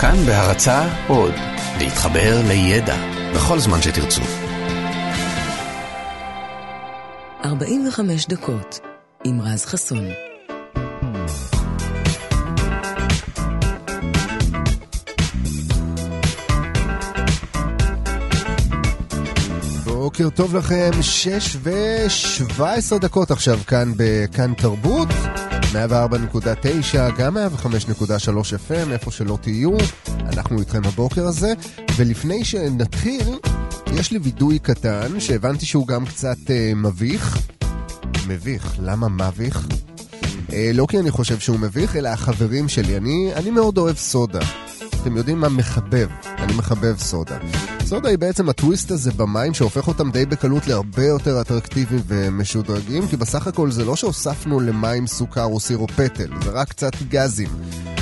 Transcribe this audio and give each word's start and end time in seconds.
כאן 0.00 0.16
בהרצה 0.26 0.88
עוד, 1.08 1.34
להתחבר 1.78 2.40
לידע 2.48 2.96
בכל 3.34 3.58
זמן 3.58 3.82
שתרצו. 3.82 4.22
45 7.44 8.26
דקות 8.26 8.80
עם 9.24 9.40
רז 9.40 9.64
חסון. 9.64 10.04
בוקר 19.84 20.30
טוב 20.30 20.56
לכם, 20.56 20.90
6 21.00 21.56
ו-17 21.60 22.98
דקות 23.00 23.30
עכשיו 23.30 23.58
כאן 23.66 23.92
בכאן 23.96 24.54
תרבות, 24.54 25.08
104.9, 25.72 25.76
גם 27.18 27.36
105.3 27.36 27.40
FM, 28.68 28.92
איפה 28.92 29.10
שלא 29.10 29.38
תהיו, 29.40 29.72
אנחנו 30.08 30.60
איתכם 30.60 30.80
הבוקר 30.84 31.26
הזה, 31.26 31.52
ולפני 31.96 32.44
שנתחיל, 32.44 33.38
יש 33.92 34.10
לי 34.10 34.18
וידוי 34.18 34.58
קטן, 34.58 35.20
שהבנתי 35.20 35.66
שהוא 35.66 35.86
גם 35.86 36.06
קצת 36.06 36.36
אה, 36.50 36.72
מביך. 36.76 37.38
מביך, 38.28 38.74
למה 38.82 39.08
מביך? 39.08 39.68
אה, 40.52 40.70
לא 40.74 40.86
כי 40.90 40.98
אני 40.98 41.10
חושב 41.10 41.38
שהוא 41.38 41.58
מביך, 41.58 41.96
אלא 41.96 42.08
החברים 42.08 42.68
שלי. 42.68 42.96
אני, 42.96 43.30
אני 43.36 43.50
מאוד 43.50 43.78
אוהב 43.78 43.96
סודה. 43.96 44.40
אתם 45.02 45.16
יודעים 45.16 45.40
מה 45.40 45.48
מחבב? 45.48 46.08
אני 46.38 46.54
מחבב 46.54 46.98
סודה. 46.98 47.38
סודה 47.88 48.08
היא 48.08 48.18
בעצם 48.18 48.48
הטוויסט 48.48 48.90
הזה 48.90 49.12
במים 49.12 49.54
שהופך 49.54 49.88
אותם 49.88 50.10
די 50.10 50.26
בקלות 50.26 50.66
להרבה 50.66 51.04
יותר 51.04 51.40
אטרקטיביים 51.40 52.02
ומשודרגים, 52.06 53.06
כי 53.08 53.16
בסך 53.16 53.46
הכל 53.46 53.70
זה 53.70 53.84
לא 53.84 53.96
שהוספנו 53.96 54.60
למים 54.60 55.06
סוכר 55.06 55.44
או 55.44 55.60
סירופ 55.60 55.90
פטל, 55.90 56.28
זה 56.44 56.50
רק 56.50 56.68
קצת 56.68 56.92
גזים. 57.08 57.48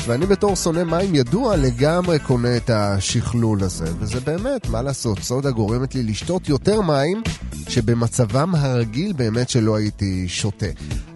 ואני 0.06 0.26
בתור 0.26 0.56
שונא 0.56 0.84
מים 0.84 1.14
ידוע 1.14 1.56
לגמרי 1.56 2.18
קונה 2.18 2.56
את 2.56 2.70
השכלול 2.70 3.62
הזה, 3.62 3.84
וזה 3.98 4.20
באמת, 4.20 4.68
מה 4.68 4.82
לעשות, 4.82 5.18
סודה 5.18 5.50
גורמת 5.50 5.94
לי 5.94 6.02
לשתות 6.02 6.48
יותר 6.48 6.80
מים 6.80 7.22
שבמצבם 7.68 8.54
הרגיל 8.54 9.12
באמת 9.12 9.50
שלא 9.50 9.76
הייתי 9.76 10.28
שותה. 10.28 10.66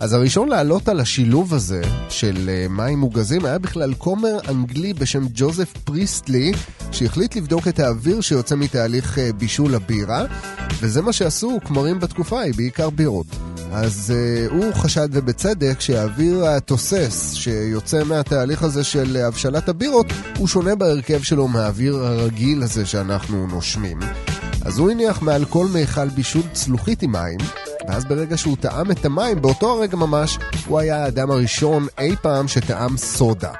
אז 0.00 0.12
הראשון 0.12 0.48
לעלות 0.48 0.88
על 0.88 1.00
השילוב 1.00 1.54
הזה 1.54 1.82
של 2.08 2.50
אה, 2.52 2.66
מים 2.68 2.98
מוגזים 2.98 3.44
היה 3.44 3.58
בכלל 3.58 3.94
כומר 3.94 4.38
אנגלי 4.48 4.94
בשם 4.94 5.26
ג'וזף 5.34 5.72
פריסטלי, 5.84 6.52
שהחליט 6.92 7.36
לבדוק 7.36 7.68
את 7.68 7.78
האוויר 7.78 8.20
שיוצא 8.20 8.54
מתהליך 8.60 9.18
אה, 9.18 9.32
בישול 9.32 9.74
הבירה, 9.74 10.24
וזה 10.80 11.02
מה 11.02 11.12
שעשו 11.12 11.58
כמרים 11.64 12.00
בתקופה 12.00 12.40
ההיא, 12.40 12.54
בעיקר 12.56 12.90
בירות. 12.90 13.26
אז 13.72 14.14
uh, 14.14 14.52
הוא 14.52 14.74
חשד 14.74 15.08
ובצדק 15.12 15.80
שהאוויר 15.80 16.46
התוסס 16.46 17.34
שיוצא 17.34 18.04
מהתהליך 18.04 18.62
הזה 18.62 18.84
של 18.84 19.16
הבשלת 19.16 19.68
הבירות 19.68 20.06
הוא 20.38 20.48
שונה 20.48 20.74
בהרכב 20.74 21.22
שלו 21.22 21.48
מהאוויר 21.48 21.96
הרגיל 21.96 22.62
הזה 22.62 22.86
שאנחנו 22.86 23.46
נושמים. 23.46 23.98
אז 24.64 24.78
הוא 24.78 24.90
הניח 24.90 25.22
מעל 25.22 25.44
כל 25.44 25.66
מיכל 25.66 26.08
בישול 26.08 26.42
צלוחית 26.52 27.02
עם 27.02 27.12
מים, 27.12 27.38
ואז 27.88 28.04
ברגע 28.04 28.36
שהוא 28.36 28.56
טעם 28.60 28.90
את 28.90 29.04
המים, 29.04 29.42
באותו 29.42 29.72
הרגע 29.72 29.96
ממש, 29.96 30.38
הוא 30.66 30.78
היה 30.78 31.04
האדם 31.04 31.30
הראשון 31.30 31.86
אי 31.98 32.16
פעם 32.22 32.48
שטעם 32.48 32.96
סודה. 32.96 33.52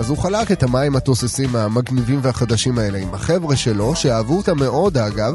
אז 0.00 0.10
הוא 0.10 0.18
חלק 0.18 0.52
את 0.52 0.62
המים 0.62 0.96
התוססים 0.96 1.56
המגניבים 1.56 2.18
והחדשים 2.22 2.78
האלה 2.78 2.98
עם 2.98 3.14
החבר'ה 3.14 3.56
שלו, 3.56 3.96
שאהבו 3.96 4.36
אותם 4.36 4.58
מאוד 4.58 4.98
אגב, 4.98 5.34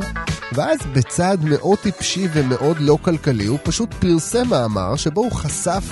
ואז 0.53 0.79
בצעד 0.93 1.43
מאוד 1.43 1.77
טיפשי 1.79 2.27
ומאוד 2.33 2.77
לא 2.79 2.97
כלכלי, 3.01 3.45
הוא 3.45 3.59
פשוט 3.63 3.93
פרסם 3.93 4.47
מאמר 4.49 4.95
שבו 4.95 5.21
הוא 5.21 5.31
חשף 5.31 5.83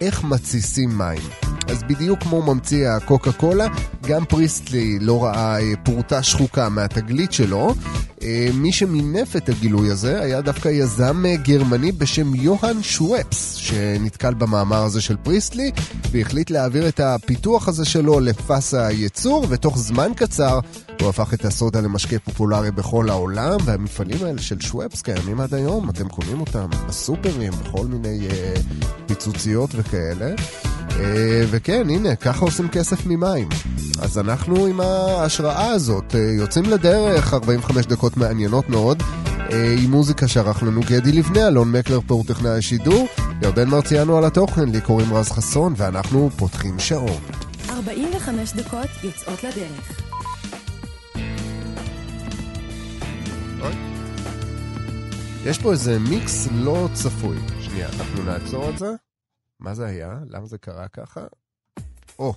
איך 0.00 0.24
מתסיסים 0.24 0.98
מים. 0.98 1.53
אז 1.68 1.82
בדיוק 1.82 2.22
כמו 2.22 2.42
ממציא 2.42 2.88
הקוקה 2.88 3.32
קולה, 3.32 3.66
גם 4.02 4.24
פריסטלי 4.24 4.98
לא 5.00 5.24
ראה 5.24 5.60
אה, 5.60 5.72
פרוטה 5.82 6.22
שחוקה 6.22 6.68
מהתגלית 6.68 7.32
שלו. 7.32 7.74
אה, 8.22 8.48
מי 8.54 8.72
שמינף 8.72 9.36
את 9.36 9.48
הגילוי 9.48 9.90
הזה 9.90 10.20
היה 10.20 10.40
דווקא 10.40 10.68
יזם 10.68 11.26
אה, 11.26 11.36
גרמני 11.36 11.92
בשם 11.92 12.34
יוהאן 12.34 12.82
שוופס, 12.82 13.54
שנתקל 13.54 14.34
במאמר 14.34 14.82
הזה 14.82 15.00
של 15.00 15.16
פריסטלי, 15.16 15.70
והחליט 16.10 16.50
להעביר 16.50 16.88
את 16.88 17.00
הפיתוח 17.00 17.68
הזה 17.68 17.84
שלו 17.84 18.20
לפס 18.20 18.74
הייצור, 18.74 19.46
ותוך 19.48 19.78
זמן 19.78 20.10
קצר 20.16 20.60
הוא 21.00 21.08
הפך 21.08 21.34
את 21.34 21.44
הסודה 21.44 21.80
למשקה 21.80 22.18
פופולרי 22.18 22.70
בכל 22.70 23.10
העולם, 23.10 23.56
והמפעלים 23.64 24.24
האלה 24.24 24.42
של 24.42 24.60
שוופס 24.60 25.02
קיימים 25.02 25.40
עד 25.40 25.54
היום, 25.54 25.90
אתם 25.90 26.08
קונים 26.08 26.40
אותם 26.40 26.66
בסופרים, 26.88 27.52
בכל 27.52 27.86
מיני 27.86 28.28
פיצוציות 29.06 29.70
וכאלה. 29.74 30.34
Uh, 30.94 30.96
וכן, 31.50 31.90
הנה, 31.90 32.16
ככה 32.16 32.44
עושים 32.44 32.68
כסף 32.68 33.06
ממים. 33.06 33.48
אז 34.02 34.18
אנחנו 34.18 34.66
עם 34.66 34.80
ההשראה 34.80 35.70
הזאת 35.70 36.12
uh, 36.12 36.16
יוצאים 36.16 36.64
לדרך, 36.64 37.34
45 37.34 37.86
דקות 37.86 38.16
מעניינות 38.16 38.68
מאוד. 38.68 39.00
uh, 39.02 39.52
עם 39.78 39.90
מוזיקה 39.90 40.28
שערך 40.28 40.62
לנו 40.62 40.80
גדי 40.80 41.12
לבנה, 41.12 41.48
אלון 41.48 41.72
מקלר 41.72 42.00
פה 42.06 42.14
הוא 42.14 42.24
טכנאי 42.26 42.58
השידור, 42.58 43.06
ירדן 43.42 43.68
מרציאנו 43.68 44.18
על 44.18 44.24
התוכן, 44.24 44.68
לי 44.68 44.80
קוראים 44.80 45.14
רז 45.14 45.30
חסון, 45.30 45.74
ואנחנו 45.76 46.30
פותחים 46.36 46.78
שעון. 46.78 47.20
45 47.70 48.52
דקות 48.52 48.88
יוצאות 49.04 49.44
לדרך. 49.44 50.00
יש 55.46 55.58
פה 55.58 55.72
איזה 55.72 55.98
מיקס 55.98 56.48
לא 56.52 56.88
צפוי. 56.92 57.36
שנייה, 57.60 57.88
אנחנו 57.88 58.22
נעצור 58.22 58.70
את 58.70 58.78
זה. 58.78 58.86
מה 59.60 59.74
זה 59.74 59.86
היה? 59.86 60.18
למה 60.28 60.46
זה 60.46 60.58
קרה 60.58 60.88
ככה? 60.88 61.20
או. 62.18 62.34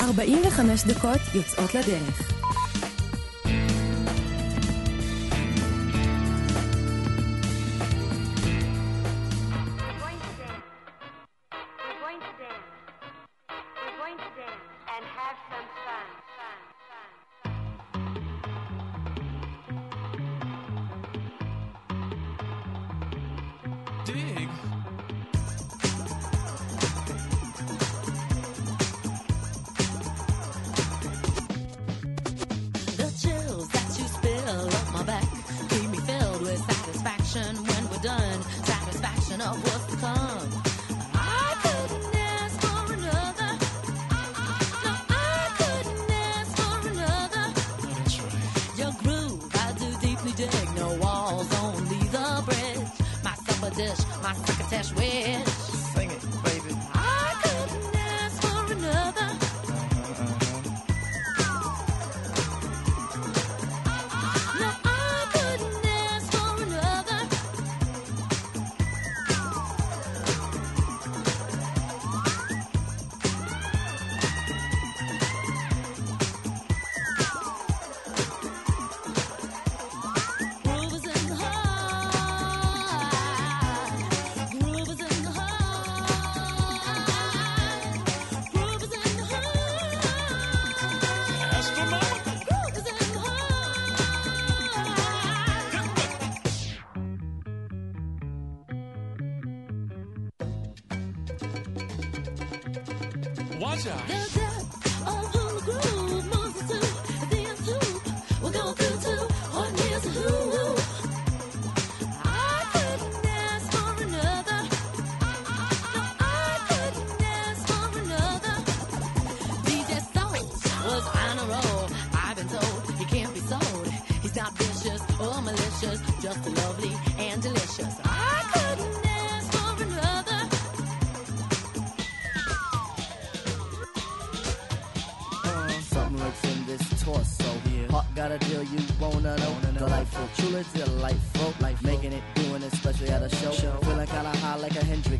45 0.00 0.84
דקות 0.84 1.20
יוצאות 1.34 1.74
לדרך. 1.74 2.43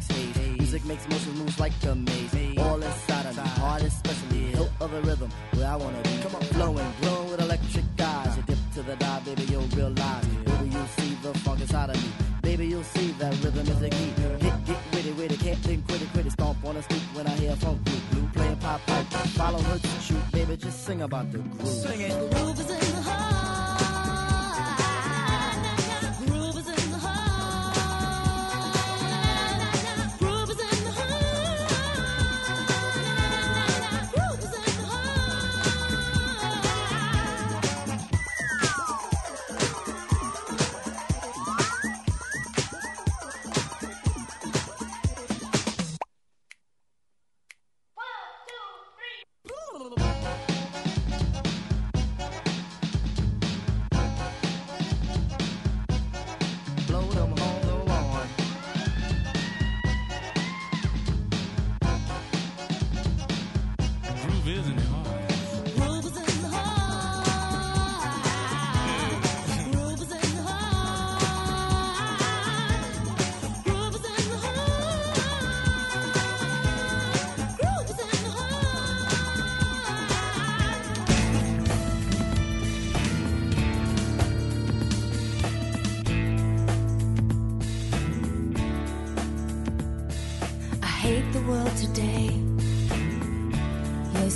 Like 0.09 0.19
a 0.19 0.23
Hendrix 0.23 0.37
haze. 0.37 0.37
haze. 0.37 0.59
Music 0.59 0.85
makes 0.87 1.09
motion 1.09 1.33
moves 1.39 1.61
like 1.61 1.73
a 1.85 1.95
maze. 1.95 2.59
All 2.59 2.83
inside 2.83 3.27
of 3.27 3.37
me, 3.37 3.43
heart 3.43 3.83
especially. 3.83 4.39
Hilt 4.55 4.71
of 4.81 4.91
the 4.91 5.03
rhythm, 5.03 5.31
where 5.53 5.69
I 5.69 5.77
wanna 5.77 6.03
be. 6.03 6.19
Come 6.23 6.35
on, 6.35 6.43
flowing, 6.43 6.93
glowing 7.01 7.31
with 7.31 7.41
electric 7.41 7.85
eyes. 8.01 8.37
You 8.37 8.43
dip 8.43 8.59
to 8.75 8.83
the 8.83 8.97
dive, 8.97 9.25
baby, 9.25 9.43
you'll 9.45 9.63
realize. 9.77 10.27
Baby, 10.27 10.69
you'll 10.71 10.87
see 10.87 11.15
the 11.23 11.35
funk 11.39 11.61
inside 11.61 11.91
of 11.91 12.03
me. 12.03 12.11
Baby, 12.43 12.67
you'll 12.67 12.85
see 12.85 13.13
that 13.19 13.33
rhythm 13.43 13.67
is 13.67 13.83
a 13.83 13.91
key. 13.91 14.13
Get, 14.41 14.67
get 14.67 14.79
witty, 14.93 15.13
witty, 15.13 15.37
can't 15.37 15.59
think, 15.59 15.87
quit 15.87 16.03
it, 16.03 16.09
quit 16.13 16.27
it. 16.27 16.33
Stomp 16.33 16.65
on 16.65 16.75
the 16.75 16.83
street 16.83 17.03
when 17.15 17.27
I 17.27 17.31
hear 17.37 17.57
funk 17.57 17.83
blue, 17.85 18.01
blue 18.13 18.29
playing 18.35 18.57
pop 18.57 18.81
pipe. 18.87 19.07
Follow 19.39 19.61
her 19.61 19.79
to 19.79 19.89
shoot, 20.01 20.33
baby, 20.33 20.57
just 20.57 20.85
sing 20.85 21.03
about 21.03 21.31
the 21.33 21.39
groove. 21.39 21.69
Sing 21.69 22.01
it. 22.01 22.11
The 22.11 22.37
groove 22.37 22.61
is 22.61 22.71
in 22.71 22.94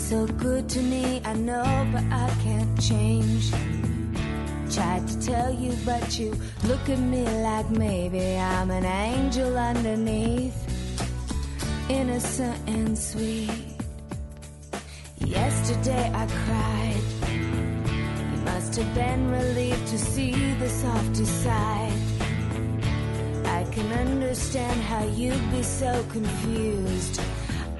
the 0.09 0.27
good 0.39 0.69
to 0.71 0.81
me, 0.81 1.21
I 1.25 1.35
know, 1.35 1.87
but 1.93 2.03
I 2.11 2.29
can't 2.43 2.81
change. 2.81 3.51
Tried 4.75 5.07
to 5.07 5.21
tell 5.21 5.53
you, 5.53 5.75
but 5.85 6.19
you 6.19 6.35
look 6.65 6.89
at 6.89 6.99
me 6.99 7.25
like 7.43 7.69
maybe 7.71 8.37
I'm 8.37 8.71
an 8.71 8.85
angel 8.85 9.57
underneath, 9.57 10.57
innocent 11.89 12.59
and 12.67 12.99
sweet. 12.99 13.51
Yesterday 15.19 16.11
I 16.15 16.27
cried. 16.27 17.05
You 18.33 18.41
must 18.45 18.77
have 18.77 18.95
been 18.95 19.31
relieved 19.31 19.87
to 19.89 19.99
see 19.99 20.55
the 20.55 20.69
softer 20.69 21.27
side. 21.27 22.08
Can 23.79 23.93
understand 23.93 24.81
how 24.81 25.05
you'd 25.05 25.53
be 25.53 25.63
so 25.63 26.05
confused. 26.11 27.21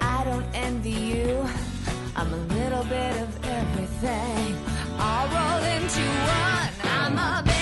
I 0.01 0.23
don't 0.23 0.47
envy 0.55 0.91
you. 0.91 1.45
I'm 2.15 2.33
a 2.33 2.37
little 2.55 2.85
bit 2.85 3.17
of 3.21 3.45
everything, 3.45 4.57
all 5.01 5.27
rolled 5.27 5.65
into 5.65 6.01
one. 6.01 6.71
I'm 6.85 7.19
a 7.19 7.58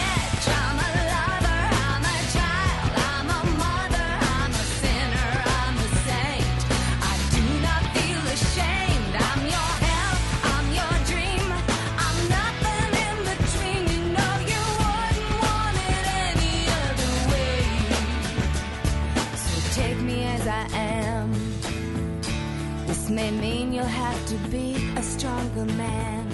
man. 25.65 26.29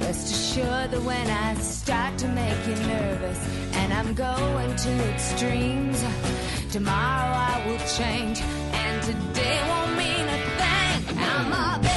Rest 0.00 0.32
assured 0.32 0.90
that 0.90 1.02
when 1.02 1.26
I 1.30 1.54
start 1.54 2.18
to 2.18 2.28
make 2.28 2.66
you 2.66 2.74
nervous 2.86 3.38
and 3.74 3.92
I'm 3.92 4.14
going 4.14 4.74
to 4.76 4.90
extremes, 5.12 6.02
tomorrow 6.72 7.32
I 7.52 7.62
will 7.66 7.78
change 7.86 8.40
and 8.40 9.02
today 9.02 9.60
won't 9.68 9.96
mean 9.96 10.26
a 10.28 10.40
thing. 10.58 11.18
I'm 11.18 11.52
a 11.52 11.89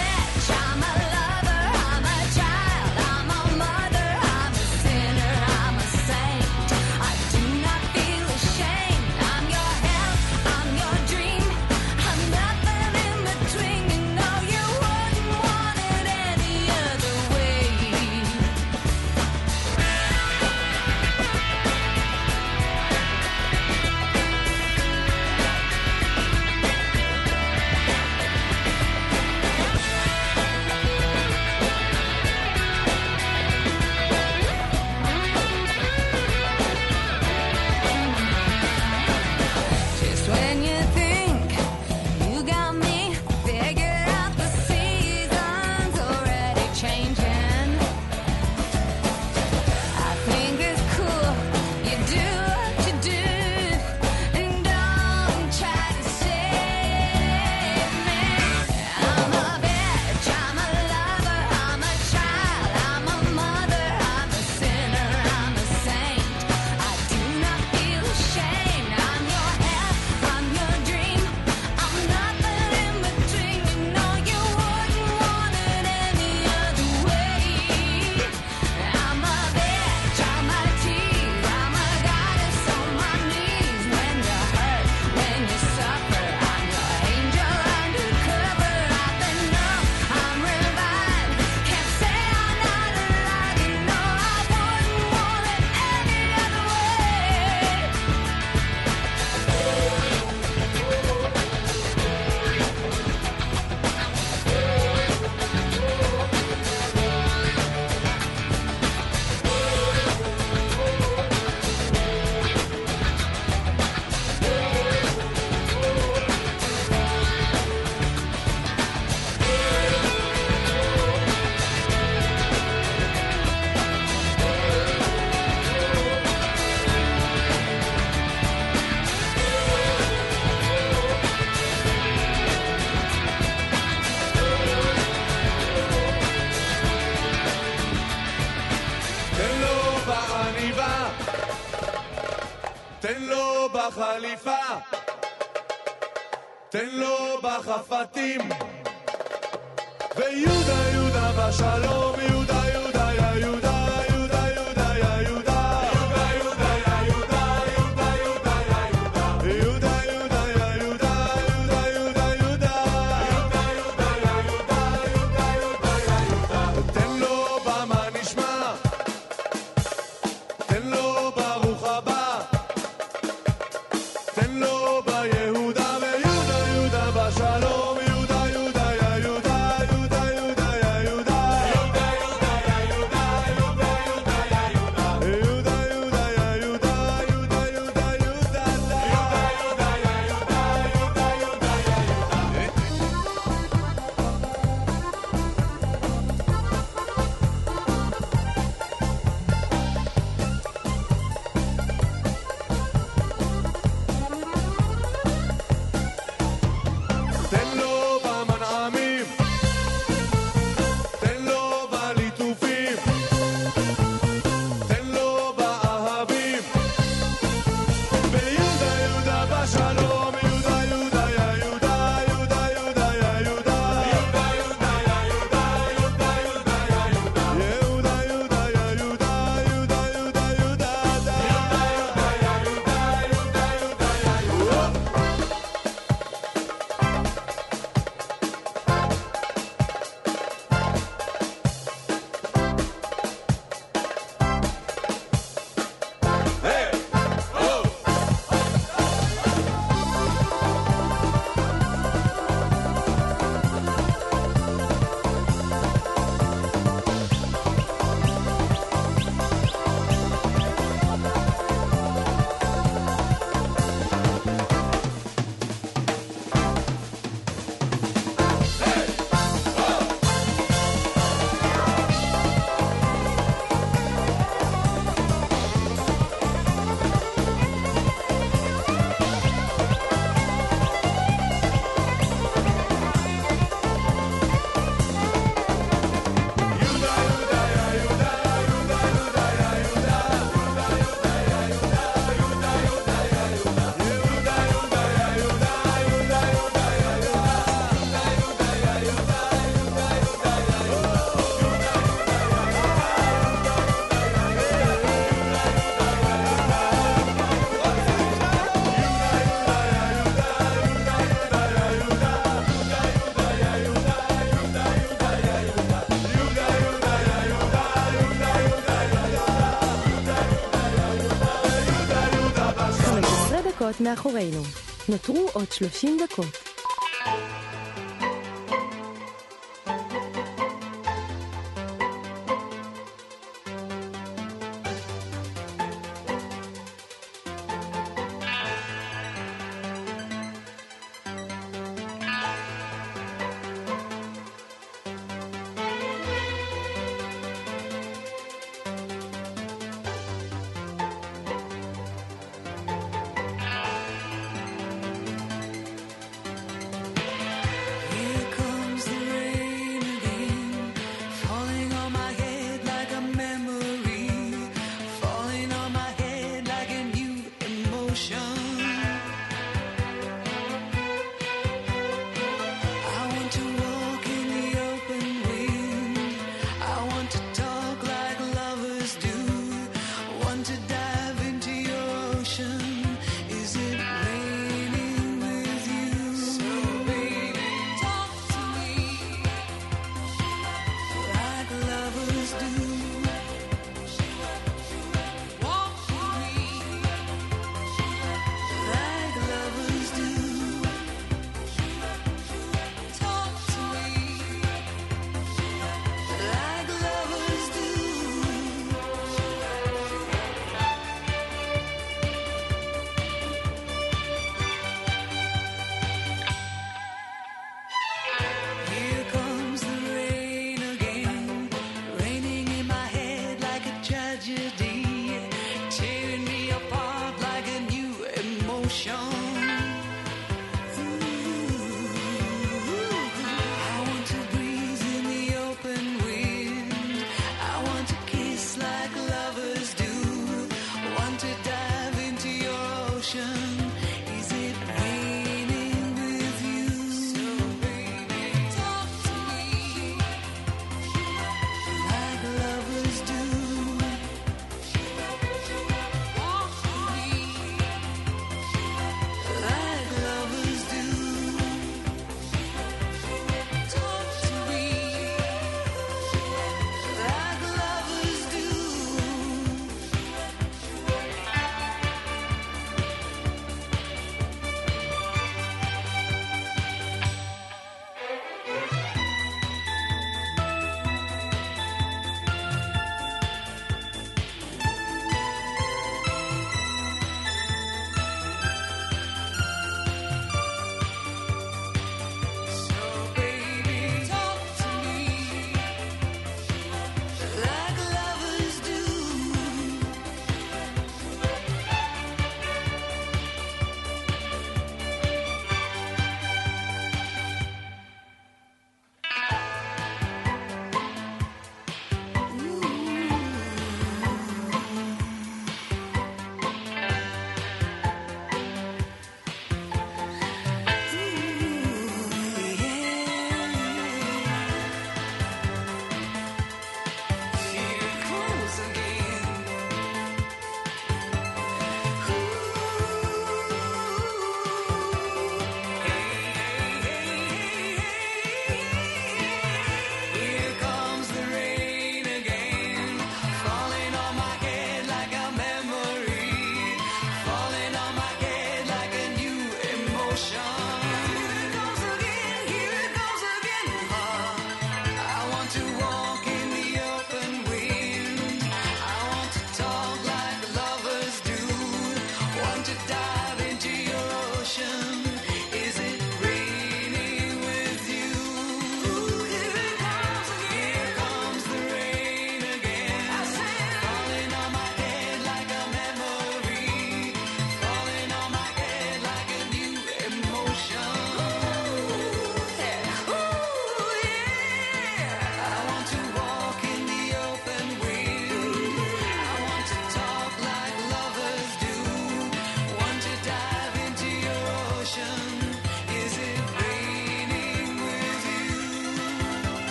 מאחורינו. 324.04 324.62
נותרו 325.10 325.50
עוד 325.54 325.72
30 325.72 326.18
דקות. 326.24 326.74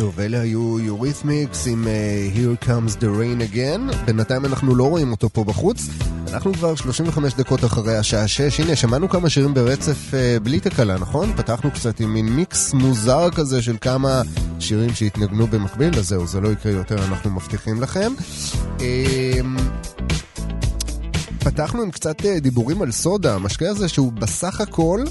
טוב, 0.00 0.20
אלה 0.20 0.40
היו 0.40 0.80
יוריתמיקס 0.80 1.66
עם 1.66 1.84
uh, 1.84 2.36
Here 2.36 2.66
Comes 2.66 2.96
the 2.96 3.04
Rain 3.04 3.54
Again. 3.54 3.96
בינתיים 4.04 4.44
אנחנו 4.44 4.74
לא 4.74 4.84
רואים 4.84 5.10
אותו 5.10 5.28
פה 5.28 5.44
בחוץ. 5.44 5.86
אנחנו 6.32 6.52
כבר 6.52 6.74
35 6.74 7.34
דקות 7.34 7.64
אחרי 7.64 7.96
השעה 7.96 8.28
6. 8.28 8.60
הנה, 8.60 8.76
שמענו 8.76 9.08
כמה 9.08 9.30
שירים 9.30 9.54
ברצף 9.54 10.10
uh, 10.10 10.40
בלי 10.42 10.60
תקלה, 10.60 10.98
נכון? 10.98 11.32
פתחנו 11.36 11.70
קצת 11.70 12.00
עם 12.00 12.14
מין 12.14 12.28
מיקס 12.28 12.72
מוזר 12.72 13.30
כזה 13.30 13.62
של 13.62 13.76
כמה 13.80 14.22
שירים 14.60 14.94
שהתנגנו 14.94 15.46
במקביל, 15.46 15.98
אז 15.98 16.08
זהו, 16.08 16.26
זה 16.26 16.40
לא 16.40 16.48
יקרה 16.48 16.72
יותר, 16.72 17.04
אנחנו 17.04 17.30
מבטיחים 17.30 17.82
לכם. 17.82 18.12
Uh, 18.78 18.82
פתחנו 21.44 21.82
עם 21.82 21.90
קצת 21.90 22.26
אה, 22.26 22.40
דיבורים 22.40 22.82
על 22.82 22.92
סודה, 22.92 23.34
המשקה 23.34 23.70
הזה 23.70 23.88
שהוא 23.88 24.12
בסך 24.12 24.60
הכל 24.60 25.04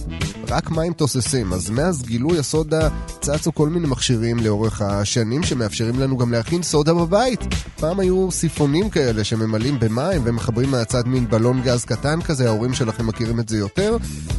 רק 0.49 0.71
מים 0.71 0.93
תוססים. 0.93 1.53
אז 1.53 1.69
מאז 1.69 2.03
גילוי 2.03 2.39
הסודה 2.39 2.89
צצו 3.21 3.53
כל 3.53 3.69
מיני 3.69 3.87
מכשירים 3.87 4.37
לאורך 4.37 4.81
השנים 4.81 5.43
שמאפשרים 5.43 5.99
לנו 5.99 6.17
גם 6.17 6.31
להכין 6.31 6.63
סודה 6.63 6.93
בבית. 6.93 7.39
פעם 7.75 7.99
היו 7.99 8.31
סיפונים 8.31 8.89
כאלה 8.89 9.23
שממלאים 9.23 9.79
במים 9.79 10.21
ומחברים 10.23 10.71
מהצד 10.71 11.07
מין 11.07 11.29
בלון 11.29 11.61
גז 11.61 11.85
קטן 11.85 12.21
כזה, 12.21 12.47
ההורים 12.47 12.73
שלכם 12.73 13.07
מכירים 13.07 13.39
את 13.39 13.49
זה 13.49 13.57
יותר. 13.57 13.97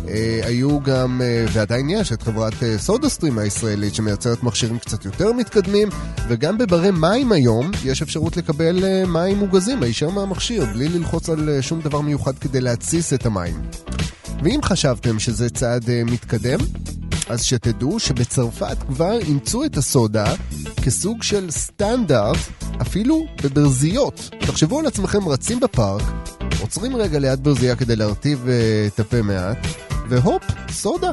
אה, 0.08 0.40
היו 0.44 0.80
גם, 0.80 1.22
אה, 1.24 1.44
ועדיין 1.52 1.90
יש, 1.90 2.12
את 2.12 2.22
חברת 2.22 2.62
אה, 2.62 2.78
סודה 2.78 3.08
סטרים 3.08 3.38
הישראלית 3.38 3.94
שמייצרת 3.94 4.42
מכשירים 4.42 4.78
קצת 4.78 5.04
יותר 5.04 5.32
מתקדמים, 5.32 5.88
וגם 6.28 6.58
בברי 6.58 6.90
מים 6.90 7.32
היום 7.32 7.70
יש 7.84 8.02
אפשרות 8.02 8.36
לקבל 8.36 8.84
אה, 8.84 9.06
מים 9.06 9.38
מוגזים 9.38 9.82
הישר 9.82 10.10
מהמכשיר, 10.10 10.64
בלי 10.64 10.88
ללחוץ 10.88 11.28
על 11.28 11.48
אה, 11.48 11.62
שום 11.62 11.80
דבר 11.80 12.00
מיוחד 12.00 12.38
כדי 12.38 12.60
להתסיס 12.60 13.12
את 13.12 13.26
המים. 13.26 13.54
ואם 14.42 14.60
חשבתם 14.62 15.18
שזה 15.18 15.50
צעד 15.50 15.84
uh, 15.84 16.10
מתקדם, 16.12 16.58
אז 17.28 17.44
שתדעו 17.44 18.00
שבצרפת 18.00 18.76
כבר 18.88 19.18
אימצו 19.18 19.64
את 19.64 19.76
הסודה 19.76 20.34
כסוג 20.82 21.22
של 21.22 21.50
סטנדרט, 21.50 22.36
אפילו 22.82 23.26
בברזיות. 23.44 24.30
תחשבו 24.40 24.78
על 24.78 24.86
עצמכם 24.86 25.28
רצים 25.28 25.60
בפארק, 25.60 26.02
עוצרים 26.60 26.96
רגע 26.96 27.18
ליד 27.18 27.44
ברזייה 27.44 27.76
כדי 27.76 27.96
להרטיב 27.96 28.44
uh, 28.44 28.94
את 28.94 29.00
הפה 29.00 29.22
מעט, 29.22 29.66
והופ, 30.08 30.42
סודה. 30.70 31.10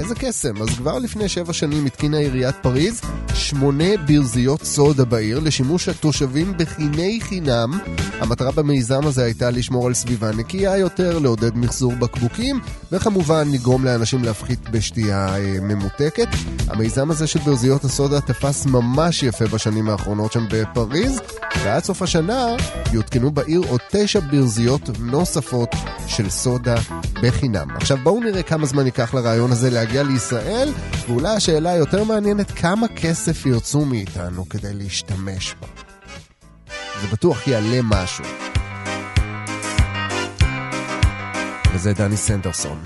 איזה 0.00 0.14
קסם. 0.14 0.62
אז 0.62 0.68
כבר 0.68 0.98
לפני 0.98 1.28
שבע 1.28 1.52
שנים 1.52 1.86
התקינה 1.86 2.16
עיריית 2.18 2.56
פריז 2.62 3.00
שמונה 3.34 3.96
ברזיות 4.06 4.62
סודה 4.64 5.04
בעיר 5.04 5.38
לשימוש 5.38 5.88
התושבים 5.88 6.52
בחיני 6.56 7.18
חינם. 7.22 7.70
המטרה 8.20 8.52
במיזם 8.52 9.06
הזה 9.06 9.24
הייתה 9.24 9.50
לשמור 9.50 9.86
על 9.86 9.94
סביבה 9.94 10.32
נקייה 10.32 10.76
יותר, 10.76 11.18
לעודד 11.18 11.56
מחזור 11.56 11.92
בקבוקים, 11.92 12.60
וכמובן 12.92 13.48
לגרום 13.52 13.84
לאנשים 13.84 14.24
להפחית 14.24 14.70
בשתייה 14.70 15.36
אה, 15.36 15.56
ממותקת. 15.60 16.28
המיזם 16.68 17.10
הזה 17.10 17.26
של 17.26 17.38
ברזיות 17.38 17.84
הסודה 17.84 18.20
תפס 18.20 18.66
ממש 18.66 19.22
יפה 19.22 19.44
בשנים 19.46 19.88
האחרונות 19.88 20.32
שם 20.32 20.46
בפריז, 20.50 21.20
ועד 21.64 21.84
סוף 21.84 22.02
השנה 22.02 22.46
יותקנו 22.92 23.30
בעיר 23.30 23.62
עוד 23.68 23.80
תשע 23.90 24.20
ברזיות 24.20 24.90
נוספות 25.00 25.70
של 26.06 26.30
סודה 26.30 26.74
בחינם. 27.22 27.70
עכשיו 27.76 27.98
בואו 28.02 28.20
נראה 28.20 28.42
כמה 28.42 28.66
זמן 28.66 28.86
ייקח 28.86 29.14
לרעיון 29.14 29.52
הזה 29.52 29.70
להגיע 29.70 29.89
לישראל, 29.92 30.72
ואולי 31.08 31.36
השאלה 31.36 31.70
היותר 31.70 32.04
מעניינת, 32.04 32.50
כמה 32.50 32.88
כסף 32.88 33.46
ירצו 33.46 33.84
מאיתנו 33.84 34.48
כדי 34.48 34.74
להשתמש 34.74 35.54
בה. 35.60 35.66
זה 37.00 37.06
בטוח 37.12 37.46
יעלה 37.46 37.78
משהו. 37.84 38.24
וזה 41.74 41.92
דני 41.92 42.16
סנדרסון. 42.16 42.84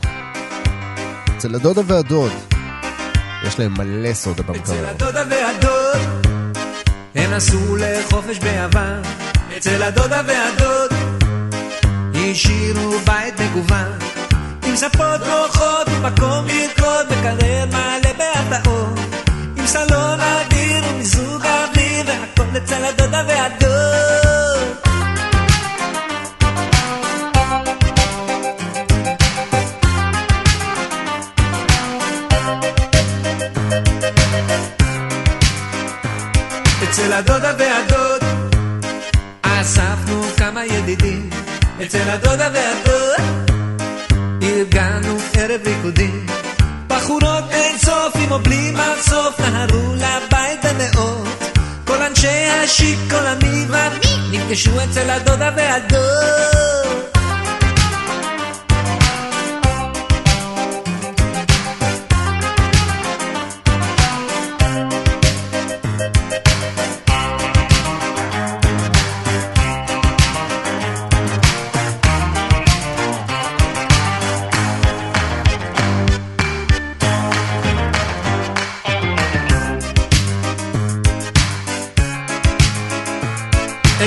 אצל 1.36 1.54
הדודה 1.54 1.82
והדוד, 1.86 2.32
יש 3.46 3.58
להם 3.58 3.74
מלא 3.78 4.14
סודה 4.14 4.42
אצל 4.42 4.52
במקרר. 4.52 4.88
הדודה 4.88 5.22
והדוד 5.30 6.26
הם 7.14 7.30
נסעו 7.30 7.76
לחופש 7.76 8.38
ביוון 8.38 9.02
אצל 9.56 9.82
הדודה 9.82 10.22
והדוד 10.26 10.90
השאירו 12.14 12.98
בית 13.06 13.34
מגוון 13.40 14.03
עם 14.74 14.78
ספות 14.78 15.20
נוחות 15.20 15.88
ומקום 15.88 16.46
לרקוד 16.46 17.06
מקרר 17.10 17.64
מלא 17.66 18.12
בהפתעות 18.18 18.98
עם 19.56 19.66
סלון 19.66 20.20
אדיר 20.20 20.84
ומיזוג 20.90 21.42
אוויר 21.46 22.06
והכל 22.06 22.56
אצל 22.56 22.84
הדודה 22.84 23.22
והדוד. 23.28 23.74
אצל 36.82 37.12
הדודה 37.12 37.52
והדוד 37.58 38.22
אספנו 39.42 40.22
כמה 40.36 40.64
ידידים. 40.64 41.30
אצל 41.82 42.10
הדודה 42.10 42.48
והדוד 42.54 43.43
ארגנו 44.64 45.18
ערב 45.34 45.60
ריקודים. 45.66 46.26
בחורות 46.88 47.44
אין 47.50 47.78
סוף 47.78 48.16
עם 48.16 48.32
או 48.32 48.38
בלי 48.38 48.70
מחשוף 48.70 49.40
נהרו 49.40 49.94
לבית 49.94 50.60
במאות 50.64 51.58
כל 51.84 52.02
אנשי 52.02 52.48
השיק 52.64 52.98
כל 53.10 53.26
המגוונים 53.26 54.30
נפגשו 54.30 54.70
אצל 54.84 55.10
הדודה 55.10 55.50
והדוד 55.56 56.83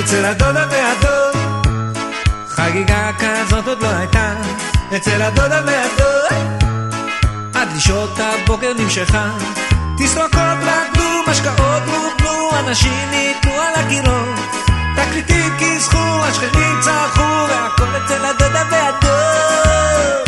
אצל 0.08 0.24
הדודה 0.24 0.66
והדוד. 0.70 1.66
חגיגה 2.48 3.10
כזאת 3.18 3.68
עוד 3.68 3.82
לא 3.82 3.88
הייתה. 3.88 4.32
אצל 4.96 5.22
הדודה 5.22 5.60
והדוד. 5.66 6.62
עד 7.54 7.68
לשעות 7.76 8.18
הבוקר 8.18 8.72
נמשכה. 8.78 9.30
תסרוקות 9.98 10.58
רקדו, 10.62 11.30
משקאות 11.30 11.82
רוקנו 11.86 12.50
אנשים 12.58 13.10
ניתנו 13.10 13.52
על 13.52 13.84
הקירות 13.84 14.38
תקליטים 14.96 15.52
כיסחו, 15.58 16.24
השכנים 16.24 16.80
צרחו 16.80 17.48
והכל 17.48 17.96
אצל 18.04 18.24
הדודה 18.24 18.62
והדוד 18.70 20.27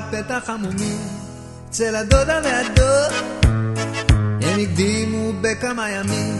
בפתח 0.00 0.50
עמומים 0.50 0.98
אצל 1.70 1.96
הדודה 1.96 2.40
והדוד. 2.44 3.12
הם 4.42 4.60
הקדימו 4.60 5.32
בכמה 5.40 5.90
ימים 5.90 6.36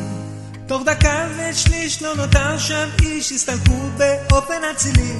תוך 0.67 0.83
דקה 0.87 1.29
ושליש 1.37 2.03
לא 2.03 2.17
נותר 2.17 2.59
שם 2.59 2.89
איש 3.03 3.33
הסתלקו 3.33 3.89
באופן 3.97 4.63
אצילי. 4.73 5.13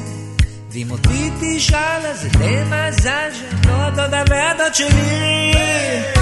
ואם 0.73 0.91
אותי 0.91 1.31
תשאל 1.41 2.07
אז 2.07 2.21
זה 2.21 2.29
די 2.29 2.63
מזל 2.67 3.29
שהם 3.33 3.61
לא 3.69 3.83
הדודה 3.83 4.25
והדוד 4.29 4.75
שלי. 4.75 5.53
הם 5.57 6.22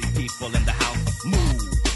Party 0.00 0.22
people 0.22 0.46
in 0.54 0.64
the 0.64 0.72
house, 0.72 1.24
move. 1.24 1.89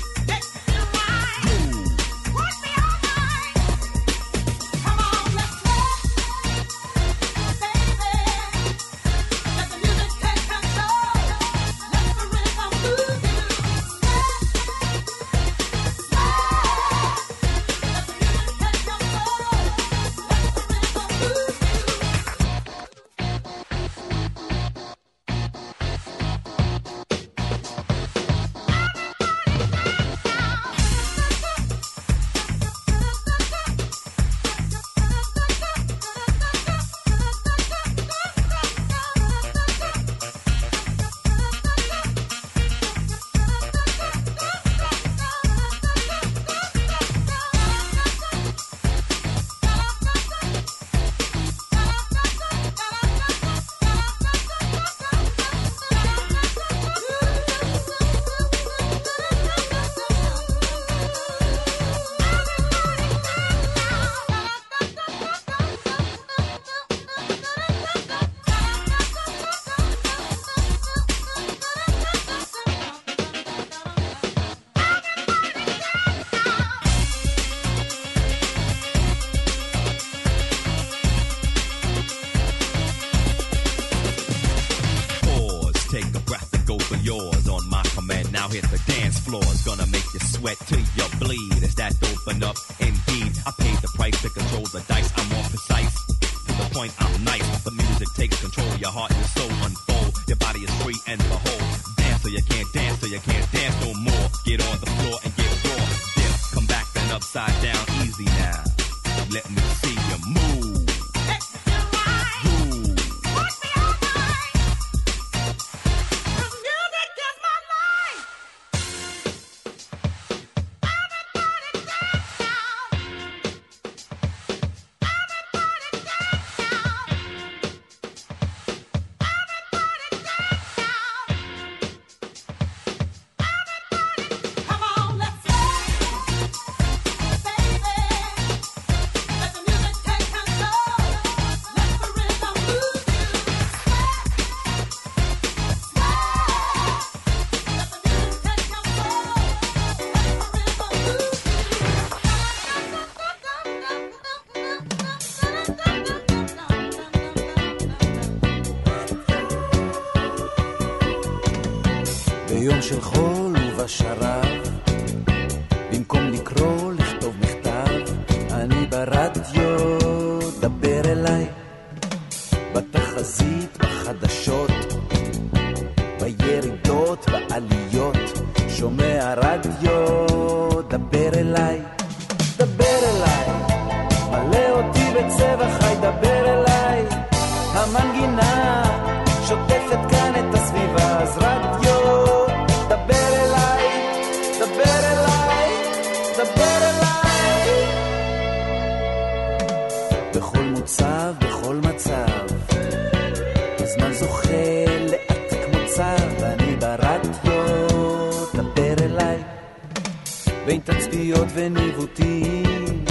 תצפיות 211.65 211.79
וניווטים, 211.79 213.05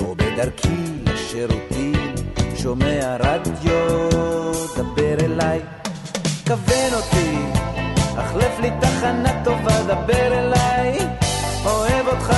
או 0.00 0.14
בדרכי 0.14 1.02
לשירותים, 1.06 2.14
שומע 2.56 3.16
רדיו, 3.20 4.10
דבר 4.76 5.24
אליי, 5.24 5.60
כוון 6.46 6.94
אותי, 6.94 7.38
החלף 8.16 8.60
לי 8.60 8.70
תחנה 8.80 9.44
טובה, 9.44 9.82
דבר 9.82 10.38
אליי, 10.38 10.98
אוהב 11.64 12.06
אותך, 12.06 12.32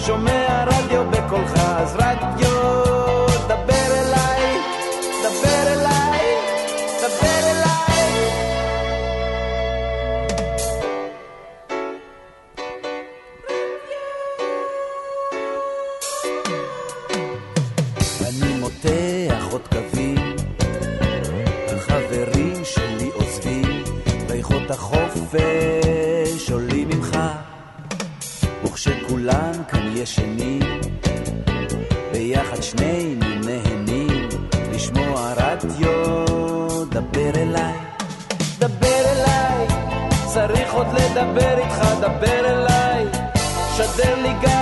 שומע 0.00 0.64
רדיו 0.66 1.10
בקולך, 1.10 1.52
אז 1.56 1.96
רדיו, 1.96 2.91
צריך 40.72 40.84
עוד 40.86 40.94
לדבר 41.00 41.58
איתך, 41.58 41.84
דבר 42.00 42.46
אליי, 42.46 43.06
שדר 43.76 44.14
לי 44.22 44.32
גל, 44.42 44.61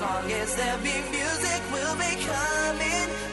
long 0.00 0.30
as 0.32 0.54
there? 0.56 0.78
Be 0.78 0.94
music, 1.10 1.62
we'll 1.72 1.96
be 1.96 2.16
coming 2.24 3.23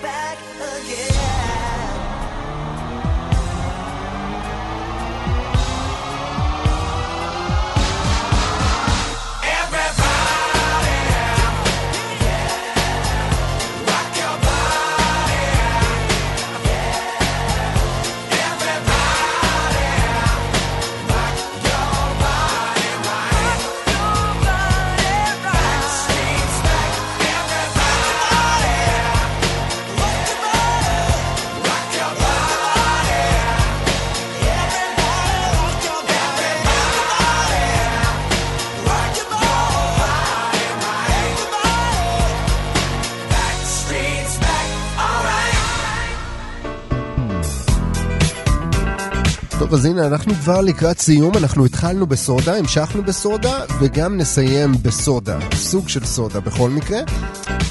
טוב, 49.71 49.79
אז 49.79 49.85
הנה, 49.85 50.07
אנחנו 50.07 50.33
כבר 50.33 50.61
לקראת 50.61 50.99
סיום, 50.99 51.37
אנחנו 51.37 51.65
התחלנו 51.65 52.07
בסודה, 52.07 52.55
המשכנו 52.55 53.03
בסודה, 53.03 53.65
וגם 53.81 54.17
נסיים 54.17 54.71
בסודה, 54.81 55.39
סוג 55.55 55.89
של 55.89 56.05
סודה 56.05 56.39
בכל 56.39 56.69
מקרה. 56.69 56.99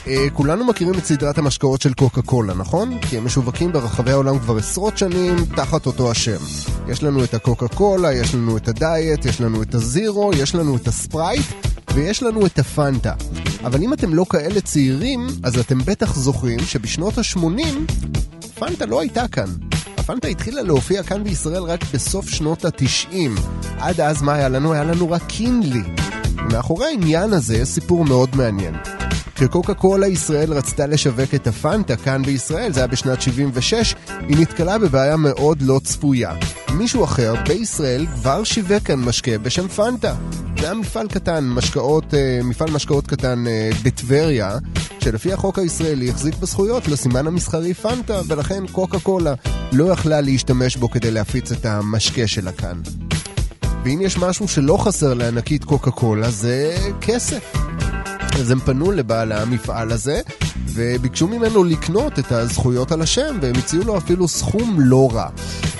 אה, 0.07 0.27
כולנו 0.33 0.65
מכירים 0.65 0.95
את 0.95 1.05
סדרת 1.05 1.39
המשקאות 1.39 1.83
של 1.83 1.95
קוקה 1.95 2.23
קולה, 2.23 2.55
נכון? 2.55 2.99
כי 3.01 3.19
הם 3.19 3.25
משווקים 3.25 3.73
ברחבי 3.73 4.11
העולם 4.11 4.39
כבר 4.39 4.57
עשרות 4.57 4.99
שנים 4.99 5.37
תחת 5.57 5.87
אותו 5.87 6.11
השם. 6.11 6.39
יש 6.89 7.03
לנו 7.03 7.25
את 7.25 7.35
הקוקה 7.35 7.69
קולה, 7.69 8.13
יש 8.13 8.35
לנו 8.35 8.57
את 8.57 8.69
הדיאט, 8.69 9.25
יש 9.25 9.41
לנו 9.41 9.63
את 9.63 9.75
הזירו, 9.75 10.31
יש 10.35 10.55
לנו 10.55 10.77
את 10.77 10.89
הספרייט, 10.89 11.47
ויש 11.95 12.23
לנו 12.23 12.47
את 12.47 12.59
הפנטה. 12.59 13.15
אבל 13.65 13.83
אם 13.83 13.93
אתם 13.93 14.15
לא 14.15 14.27
כאלה 14.31 14.61
צעירים, 14.61 15.27
אז 15.43 15.59
אתם 15.59 15.79
בטח 15.79 16.17
זוכרים 16.17 16.61
שבשנות 16.61 17.19
ה-80 17.19 17.93
פנטה 18.55 18.87
לא 18.87 19.01
הייתה 19.01 19.29
כאן. 19.29 19.70
הפנטה 20.01 20.29
התחילה 20.29 20.63
להופיע 20.63 21.03
כאן 21.03 21.25
בישראל 21.25 21.63
רק 21.63 21.81
בסוף 21.95 22.29
שנות 22.29 22.65
ה-90. 22.65 23.41
עד 23.79 24.01
אז 24.01 24.23
מה 24.23 24.35
היה 24.35 24.49
לנו? 24.49 24.73
היה 24.73 24.85
לנו 24.85 25.11
רק 25.11 25.23
קינלי. 25.27 25.83
מאחורי 26.37 26.87
העניין 26.87 27.33
הזה 27.33 27.57
יש 27.57 27.69
סיפור 27.69 28.05
מאוד 28.05 28.37
מעניין. 28.37 28.75
כשקוקה 29.35 29.75
קולה 29.75 30.07
ישראל 30.07 30.53
רצתה 30.53 30.87
לשווק 30.87 31.35
את 31.35 31.47
הפנטה 31.47 31.97
כאן 31.97 32.23
בישראל, 32.23 32.73
זה 32.73 32.81
היה 32.81 32.87
בשנת 32.87 33.23
76, 33.23 33.95
היא 34.29 34.37
נתקלה 34.41 34.79
בבעיה 34.79 35.17
מאוד 35.17 35.63
לא 35.63 35.81
צפויה. 35.85 36.35
מישהו 36.73 37.05
אחר 37.05 37.35
בישראל 37.49 38.07
כבר 38.07 38.45
שיווק 38.45 38.83
כאן 38.83 39.01
משקה 39.01 39.39
בשם 39.39 39.69
פנטה. 39.69 40.15
זה 40.59 40.65
היה 40.65 40.75
מפעל 40.75 41.09
קטן, 41.09 41.45
משקאות, 41.45 42.15
אה, 42.15 42.41
מפעל 42.45 42.71
משקאות 42.71 43.07
קטן 43.07 43.47
אה, 43.47 43.71
בטבריה, 43.83 44.59
שלפי 45.05 45.33
החוק 45.33 45.59
הישראלי 45.59 46.11
החזיק 46.11 46.35
בזכויות 46.35 46.89
לסימן 46.89 47.27
המסחרי 47.27 47.75
פנטה, 47.75 48.21
ולכן 48.29 48.67
קוקה 48.73 48.99
קולה 49.01 49.35
לא 49.73 49.93
יכלה 49.93 50.21
להשתמש 50.21 50.77
בו 50.77 50.91
כדי 50.91 51.11
להפיץ 51.11 51.53
את 51.53 51.67
המשקה 51.67 52.27
שלה 52.27 52.53
כאן. 52.53 52.81
ואם 53.85 54.01
יש 54.03 54.19
משהו 54.19 54.49
שלא 54.49 54.77
חסר 54.77 55.15
לענקית 55.15 55.65
קוקה 55.65 55.91
קולה 55.91 56.31
זה 56.31 56.77
כסף. 57.01 57.53
אז 58.41 58.51
הם 58.51 58.61
פנו 58.61 58.93
לבעל 58.93 59.33
המפעל 59.33 59.93
הזה 59.93 60.21
וביקשו 60.67 61.29
ממנו 61.29 61.65
לקנות 61.65 62.19
את 62.19 62.33
הזכויות 62.33 62.93
על 62.93 63.03
השם 63.03 63.39
והם 63.43 63.55
הציעו 63.59 63.85
לו 63.85 63.99
אפילו 63.99 64.29
סכום 64.29 64.77
לא 64.79 65.09
רע. 65.13 65.29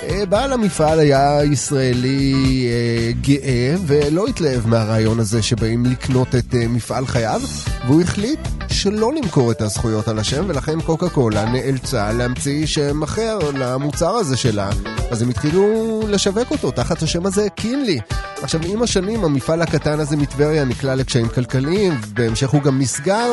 אה, 0.03 0.25
בעל 0.25 0.53
המפעל 0.53 0.99
היה 0.99 1.43
ישראלי 1.43 2.67
אה, 2.69 3.11
גאה 3.21 3.75
ולא 3.87 4.27
התלהב 4.27 4.67
מהרעיון 4.67 5.19
הזה 5.19 5.43
שבאים 5.43 5.85
לקנות 5.85 6.35
את 6.35 6.55
אה, 6.55 6.67
מפעל 6.67 7.05
חייו 7.05 7.41
והוא 7.87 8.01
החליט 8.01 8.39
שלא 8.67 9.13
למכור 9.13 9.51
את 9.51 9.61
הזכויות 9.61 10.07
על 10.07 10.19
השם 10.19 10.43
ולכן 10.47 10.81
קוקה 10.81 11.09
קולה 11.09 11.45
נאלצה 11.45 12.11
להמציא 12.11 12.65
שם 12.65 13.03
אחר 13.03 13.39
למוצר 13.53 14.09
הזה 14.09 14.37
שלה 14.37 14.69
אז 15.11 15.21
הם 15.21 15.29
התחילו 15.29 16.01
לשווק 16.07 16.51
אותו 16.51 16.71
תחת 16.71 17.01
השם 17.01 17.25
הזה 17.25 17.47
קינלי. 17.55 17.99
עכשיו 18.41 18.61
עם 18.65 18.81
השנים 18.81 19.23
המפעל 19.23 19.61
הקטן 19.61 19.99
הזה 19.99 20.17
מטבריה 20.17 20.65
נקלע 20.65 20.95
לקשיים 20.95 21.27
כלכליים 21.27 21.93
בהמשך 22.13 22.49
הוא 22.49 22.61
גם 22.61 22.79
נסגר 22.79 23.31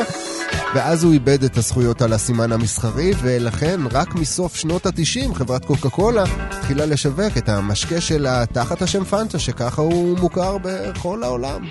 ואז 0.75 1.03
הוא 1.03 1.13
איבד 1.13 1.43
את 1.43 1.57
הזכויות 1.57 2.01
על 2.01 2.13
הסימן 2.13 2.51
המסחרי 2.51 3.11
ולכן 3.21 3.79
רק 3.91 4.15
מסוף 4.15 4.55
שנות 4.55 4.85
התשעים 4.85 5.33
חברת 5.33 5.65
קוקה 5.65 5.89
קולה 5.89 6.23
התחילה 6.69 6.85
לשווק 6.85 7.37
את 7.37 7.49
המשקה 7.49 8.01
שלה 8.01 8.45
תחת 8.45 8.81
השם 8.81 9.03
פנטה 9.03 9.39
שככה 9.39 9.81
הוא 9.81 10.17
מוכר 10.17 10.57
בכל 10.63 11.23
העולם. 11.23 11.61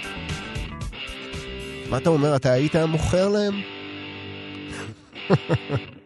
מה 1.90 1.96
אתה 1.96 2.10
אומר, 2.10 2.36
אתה 2.36 2.52
היית 2.52 2.76
מוכר 2.76 3.28
להם? 3.28 3.54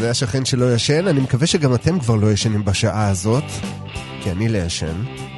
זה 0.00 0.10
השכן 0.10 0.44
שלא 0.44 0.74
ישן, 0.74 1.08
אני 1.08 1.20
מקווה 1.20 1.46
שגם 1.46 1.74
אתם 1.74 2.00
כבר 2.00 2.14
לא 2.14 2.32
ישנים 2.32 2.64
בשעה 2.64 3.08
הזאת, 3.08 3.44
כי 4.22 4.30
אני 4.30 4.48
לא 4.48 4.58
ישן. 4.58 5.29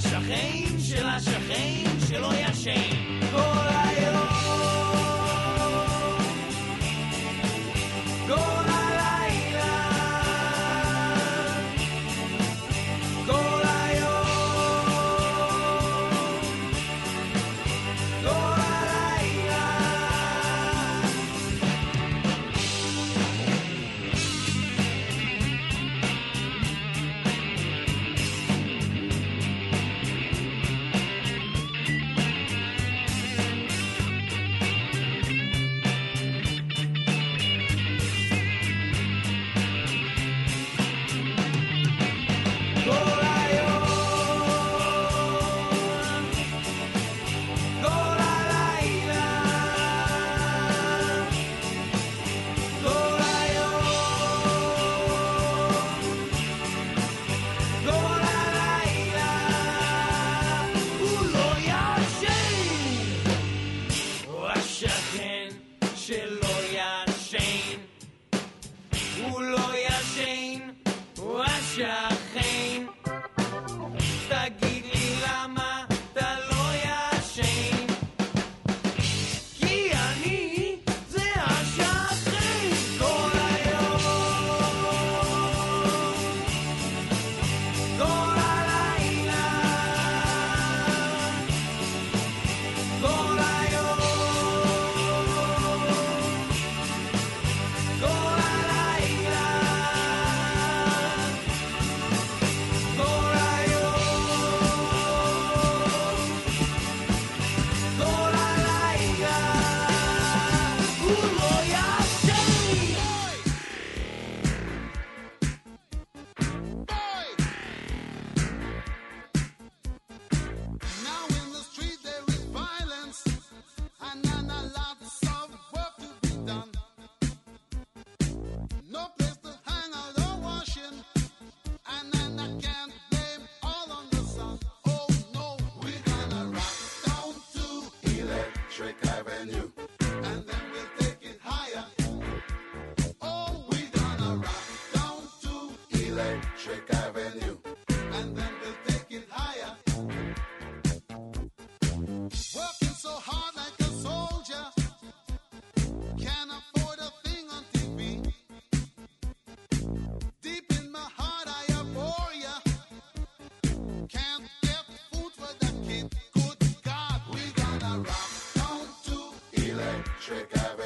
השכן 0.00 0.78
של 0.78 1.06
השכן 1.06 1.84
שלא 2.08 2.30
ישן. 2.34 3.20
כל 3.30 3.66
היום 3.68 4.39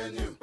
Avenue. 0.04 0.33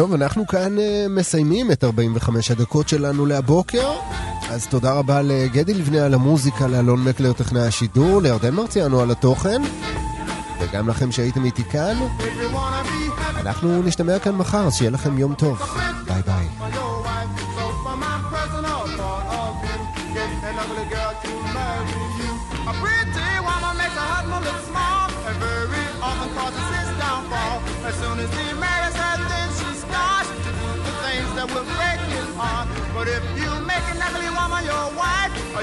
טוב, 0.00 0.12
אנחנו 0.12 0.46
כאן 0.46 0.78
אה, 0.78 1.06
מסיימים 1.10 1.72
את 1.72 1.84
45 1.84 2.50
הדקות 2.50 2.88
שלנו 2.88 3.26
להבוקר. 3.26 3.92
אז 4.50 4.66
תודה 4.66 4.92
רבה 4.92 5.22
לגדי 5.22 5.74
לבנה 5.74 6.04
על 6.04 6.14
המוזיקה, 6.14 6.66
לאלון 6.66 7.04
מקלר 7.04 7.32
טכנאי 7.32 7.62
השידור, 7.62 8.22
לירדן 8.22 8.54
מרציאנו 8.54 9.00
על 9.00 9.10
התוכן, 9.10 9.62
וגם 10.60 10.88
לכם 10.88 11.12
שהייתם 11.12 11.44
איתי 11.44 11.64
כאן. 11.64 11.96
אנחנו 13.36 13.82
נשתמע 13.82 14.18
כאן 14.18 14.34
מחר, 14.34 14.66
אז 14.66 14.74
שיהיה 14.74 14.90
לכם 14.90 15.18
יום 15.18 15.34
טוב. 15.34 15.62
ביי 16.06 16.22
ביי. 16.26 16.59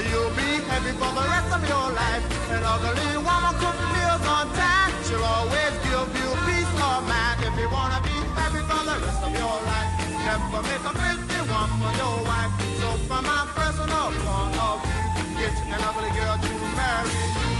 You'll 0.06 0.30
be 0.30 0.62
happy 0.70 0.92
for 0.94 1.10
the 1.10 1.24
rest 1.26 1.50
of 1.50 1.62
your 1.66 1.90
life. 1.90 2.22
An 2.54 2.62
ugly 2.62 3.18
woman 3.18 3.54
cooks 3.58 3.84
meals 3.94 4.24
on 4.30 4.46
time, 4.54 4.92
she'll 5.02 5.24
always 5.24 5.74
give 5.82 6.10
you 6.14 6.28
peace 6.46 6.74
of 6.78 7.02
mind. 7.02 7.42
If 7.42 7.54
you 7.58 7.68
wanna 7.70 7.98
be 8.06 8.14
happy 8.38 8.62
for 8.68 8.82
the 8.86 8.96
rest 9.02 9.22
of 9.26 9.32
your 9.34 9.58
life, 9.66 9.90
never 10.22 10.62
make 10.62 10.84
a 10.86 10.92
pretty 10.94 11.40
woman 11.50 11.94
your 11.98 12.16
wife. 12.30 12.52
So 12.78 12.88
from 13.10 13.24
my 13.26 13.42
personal 13.58 14.08
point 14.22 14.56
of 14.68 14.76
view, 14.86 15.50
get 15.50 15.56
an 15.74 15.82
ugly 15.82 16.10
girl 16.14 16.36
to 16.46 16.52
marry 16.78 17.10
you. 17.10 17.57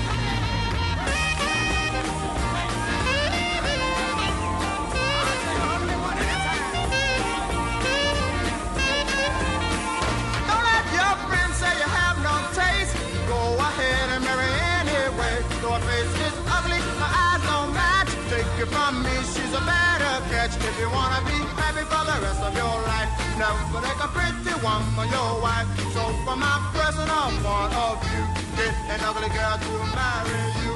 from 18.88 19.03
me, 19.03 19.15
she's 19.32 19.53
a 19.53 19.61
better 19.61 20.15
catch. 20.30 20.55
If 20.55 20.76
you 20.80 20.89
wanna 20.89 21.19
be 21.28 21.38
happy 21.59 21.84
for 21.91 22.03
the 22.09 22.15
rest 22.24 22.41
of 22.47 22.53
your 22.55 22.76
life, 22.91 23.09
never 23.38 23.82
make 23.82 24.01
a 24.07 24.09
pretty 24.15 24.53
woman 24.63 25.07
your 25.09 25.41
wife. 25.41 25.67
So 25.93 26.01
from 26.24 26.39
my 26.39 26.55
personal 26.76 27.28
point 27.43 27.74
of 27.86 27.95
view, 28.03 28.26
get 28.57 28.74
an 28.93 29.01
ugly 29.09 29.30
girl 29.36 29.55
to 29.65 29.74
marry 29.97 30.43
you. 30.63 30.74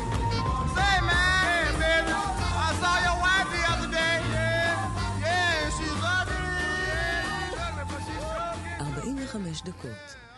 Say 0.76 0.96
man, 1.10 1.68
baby, 1.82 2.14
I 2.66 2.70
saw 2.82 2.96
your 3.08 3.18
wife 3.26 3.48
the 3.56 3.62
other 3.72 3.90
day. 4.00 4.16
Yeah, 4.36 5.26
yeah, 5.26 5.76
she's 5.76 6.02
ugly. 6.18 6.48
Ugly, 7.66 7.84
but 7.90 8.02
she's 8.06 8.24
so 8.24 8.78
45 8.88 9.38
דקות 9.38 9.38
עם 9.38 9.46
רז 9.48 9.62
חסון. 9.62 10.31